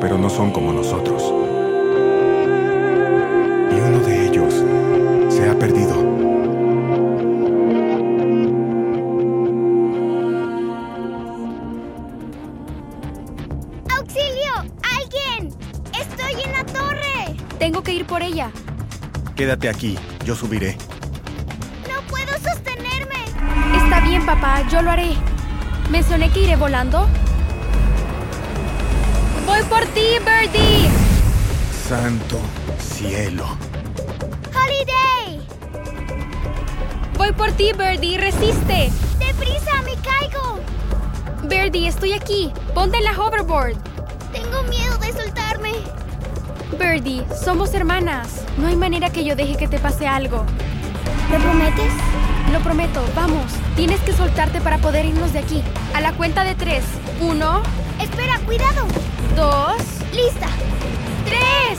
[0.00, 1.22] pero no son como nosotros.
[3.70, 4.54] Y uno de ellos
[5.28, 5.94] se ha perdido.
[13.96, 14.54] ¡Auxilio!
[14.96, 15.54] ¡Alguien!
[15.98, 17.36] ¡Estoy en la torre!
[17.58, 18.50] Tengo que ir por ella.
[19.34, 20.76] Quédate aquí, yo subiré.
[21.88, 23.24] ¡No puedo sostenerme!
[23.76, 25.14] Está bien, papá, yo lo haré.
[25.90, 27.08] ¿Mencioné que iré volando?
[29.48, 30.90] ¡Voy por ti, Birdie!
[31.88, 32.38] Santo
[32.78, 33.46] cielo.
[34.54, 35.40] ¡Holiday!
[37.16, 38.90] Voy por ti, Birdie, resiste.
[39.18, 40.60] ¡Deprisa, me caigo!
[41.44, 42.52] Birdie, estoy aquí.
[42.74, 43.76] Ponte en la hoverboard.
[44.32, 45.72] Tengo miedo de soltarme.
[46.78, 48.42] Birdie, somos hermanas.
[48.58, 50.44] No hay manera que yo deje que te pase algo.
[51.32, 51.92] ¿Lo prometes?
[52.52, 53.50] Lo prometo, vamos.
[53.76, 55.64] Tienes que soltarte para poder irnos de aquí.
[55.94, 56.84] A la cuenta de tres.
[57.20, 57.62] Uno,
[58.00, 58.86] Espera, cuidado.
[59.36, 59.76] dos,
[60.12, 60.48] ¡Lista!
[61.24, 61.78] tres.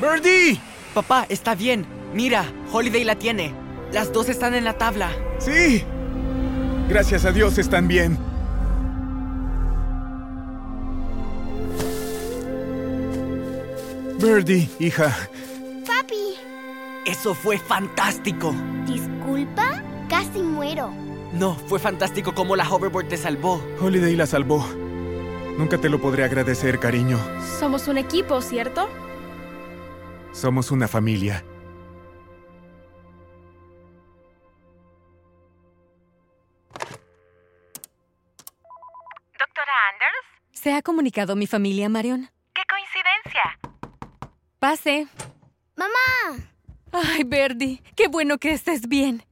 [0.00, 0.60] ¡Birdie!
[0.94, 1.86] Papá, está bien.
[2.14, 3.52] Mira, Holiday la tiene.
[3.92, 5.10] Las dos están en la tabla.
[5.38, 5.82] ¡Sí!
[6.88, 8.18] Gracias a Dios están bien.
[14.18, 15.14] Birdie, hija.
[15.86, 16.36] Papi,
[17.06, 18.52] Eso fue fantástico.
[18.86, 19.82] disculpa.
[20.08, 20.90] Casi muero.
[21.32, 23.62] No, fue fantástico como la hoverboard te salvó.
[23.80, 24.66] Holiday la salvó.
[25.58, 27.18] Nunca te lo podré agradecer, cariño.
[27.58, 28.88] Somos un equipo, ¿cierto?
[30.32, 31.44] Somos una familia.
[39.38, 42.28] Doctora Anders, ¿Se ha comunicado mi familia, Marion?
[42.54, 43.57] qué coincidencia.
[44.58, 45.06] Pase.
[45.76, 46.48] ¡Mamá!
[46.90, 49.24] Ay, Verdi, qué bueno que estés bien.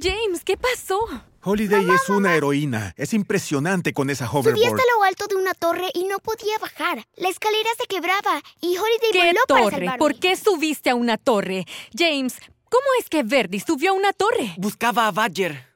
[0.00, 0.98] James, ¿qué pasó?
[1.44, 2.94] Holiday es una heroína.
[2.96, 4.64] Es impresionante con esa Subí hoverboard.
[4.80, 7.04] hasta lo alto de una torre y no podía bajar.
[7.16, 9.70] La escalera se quebraba y Holiday ¿Qué voló para torre?
[9.76, 9.98] salvarme.
[9.98, 11.66] ¿Por qué subiste a una torre?
[11.94, 12.36] James,
[12.70, 14.54] ¿cómo es que Verdi subió a una torre?
[14.56, 15.66] Buscaba a Badger.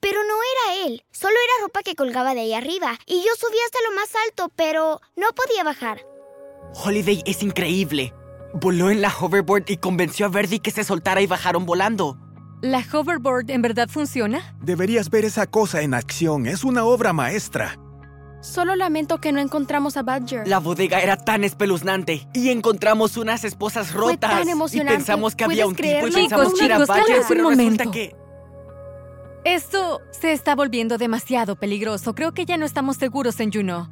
[0.00, 0.34] Pero no
[0.74, 1.02] era él.
[1.10, 2.96] Solo era ropa que colgaba de ahí arriba.
[3.06, 6.06] Y yo subí hasta lo más alto, pero no podía bajar.
[6.74, 8.12] Holiday es increíble.
[8.54, 12.18] Voló en la hoverboard y convenció a Verdi que se soltara y bajaron volando.
[12.62, 14.56] ¿La hoverboard en verdad funciona?
[14.62, 16.46] Deberías ver esa cosa en acción.
[16.46, 17.78] Es una obra maestra.
[18.40, 20.46] Solo lamento que no encontramos a Badger.
[20.46, 24.30] La bodega era tan espeluznante y encontramos unas esposas Fue rotas.
[24.30, 24.94] tan Y emocionante.
[24.96, 27.56] pensamos que había ¿Puedes un tipo y pensamos Chicos, que era chicos, Badger, pero un
[27.56, 27.90] resulta momento.
[27.90, 28.14] que
[29.44, 32.14] Esto se está volviendo demasiado peligroso.
[32.14, 33.88] Creo que ya no estamos seguros en Juno.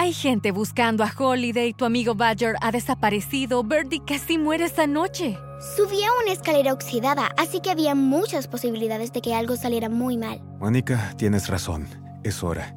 [0.00, 5.36] Hay gente buscando a Holiday, tu amigo Badger ha desaparecido, Birdie casi muere esa noche.
[5.76, 10.16] Subí a una escalera oxidada, así que había muchas posibilidades de que algo saliera muy
[10.16, 10.40] mal.
[10.58, 11.86] Mónica, tienes razón.
[12.24, 12.74] Es hora.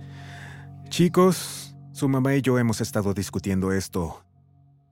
[0.89, 4.25] Chicos, su mamá y yo hemos estado discutiendo esto.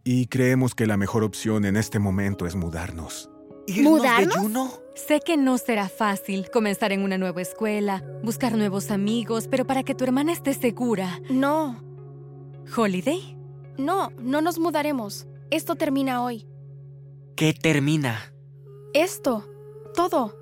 [0.06, 3.30] Y creemos que la mejor opción en este momento es mudarnos.
[3.68, 4.36] ¿Irnos ¿Mudarnos?
[4.36, 4.72] de Juno?
[4.96, 9.84] Sé que no será fácil comenzar en una nueva escuela, buscar nuevos amigos, pero para
[9.84, 11.91] que tu hermana esté segura, No,
[12.76, 13.36] Holiday,
[13.78, 15.28] no, no nos mudaremos.
[15.50, 16.48] Esto termina hoy.
[17.36, 18.34] ¿Qué termina?
[18.94, 19.46] Esto,
[19.94, 20.36] todo.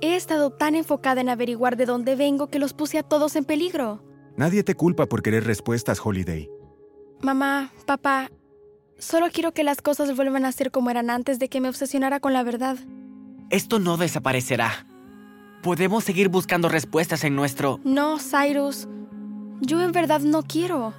[0.00, 3.44] He estado tan enfocada en averiguar de dónde vengo que los puse a todos en
[3.44, 4.02] peligro.
[4.36, 6.48] Nadie te culpa por querer respuestas, Holiday.
[7.20, 8.30] Mamá, papá,
[8.98, 12.20] solo quiero que las cosas vuelvan a ser como eran antes de que me obsesionara
[12.20, 12.78] con la verdad.
[13.50, 14.86] Esto no desaparecerá.
[15.62, 17.80] Podemos seguir buscando respuestas en nuestro...
[17.84, 18.88] No, Cyrus,
[19.60, 20.94] yo en verdad no quiero.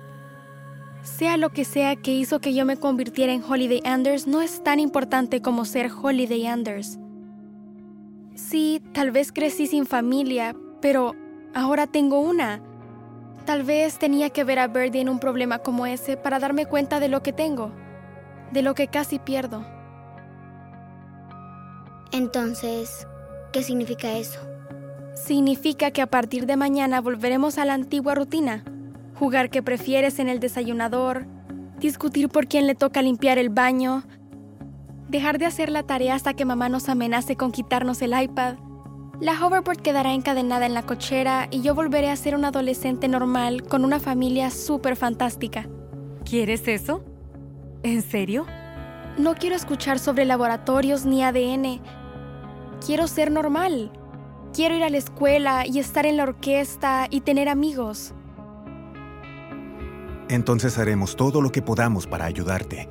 [1.04, 4.64] Sea lo que sea que hizo que yo me convirtiera en Holiday Anders, no es
[4.64, 7.00] tan importante como ser Holiday Anders.
[8.36, 11.16] Sí, tal vez crecí sin familia, pero
[11.56, 12.62] ahora tengo una.
[13.46, 17.00] Tal vez tenía que ver a Birdie en un problema como ese para darme cuenta
[17.00, 17.72] de lo que tengo,
[18.52, 19.66] de lo que casi pierdo.
[22.12, 23.08] Entonces,
[23.52, 24.40] ¿qué significa eso?
[25.16, 28.64] Significa que a partir de mañana volveremos a la antigua rutina.
[29.22, 31.28] Jugar que prefieres en el desayunador,
[31.78, 34.02] discutir por quién le toca limpiar el baño,
[35.10, 38.56] dejar de hacer la tarea hasta que mamá nos amenace con quitarnos el iPad.
[39.20, 43.62] La hoverboard quedará encadenada en la cochera y yo volveré a ser un adolescente normal
[43.62, 45.70] con una familia súper fantástica.
[46.26, 47.04] ¿Quieres eso?
[47.84, 48.48] ¿En serio?
[49.20, 51.80] No quiero escuchar sobre laboratorios ni ADN.
[52.84, 53.92] Quiero ser normal.
[54.52, 58.16] Quiero ir a la escuela y estar en la orquesta y tener amigos.
[60.32, 62.88] Entonces haremos todo lo que podamos para ayudarte.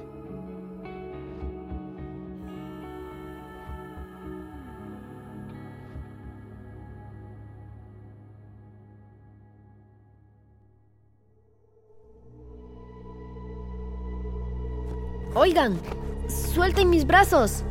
[15.34, 15.80] Oigan,
[16.28, 17.64] suelten mis brazos.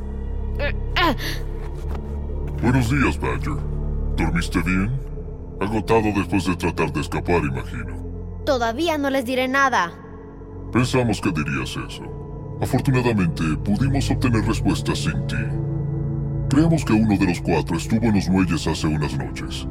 [2.59, 3.53] Buenos días, Badger.
[4.17, 4.99] ¿Dormiste bien?
[5.61, 8.08] Agotado después de tratar de escapar, imagino.
[8.49, 9.91] Todavía no les diré nada.
[10.73, 12.01] Pensamos que dirías eso.
[12.59, 15.35] Afortunadamente, pudimos obtener respuestas sin ti.
[16.49, 19.67] Creemos que uno de los cuatro estuvo en los muelles hace unas noches.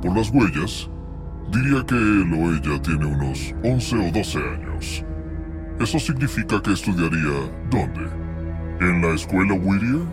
[0.00, 0.88] Por las huellas,
[1.50, 5.04] diría que él o ella tiene unos 11 o 12 años.
[5.80, 8.08] Eso significa que estudiaría ¿dónde?
[8.82, 10.06] ¿En la escuela Whittier?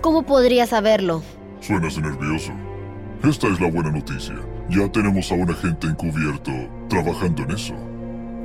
[0.00, 1.24] ¿Cómo podría saberlo?
[1.58, 2.52] Suenas nervioso.
[3.24, 4.36] Esta es la buena noticia.
[4.68, 6.50] Ya tenemos a un agente encubierto
[6.88, 7.74] trabajando en eso.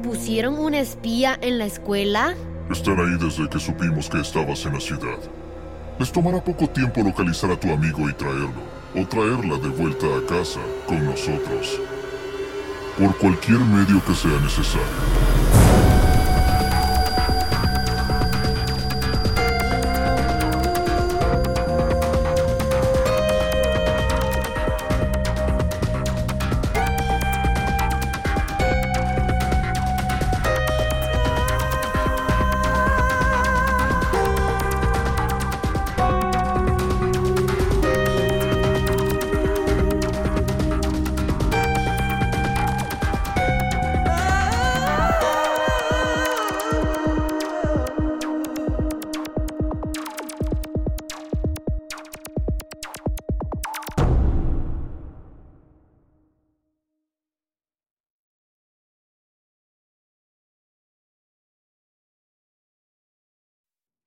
[0.04, 2.36] ¿Pusieron un espía en la escuela?
[2.70, 5.18] Están ahí desde que supimos que estabas en la ciudad.
[5.98, 8.62] Les tomará poco tiempo localizar a tu amigo y traerlo,
[8.96, 11.80] o traerla de vuelta a casa con nosotros.
[12.98, 15.29] Por cualquier medio que sea necesario.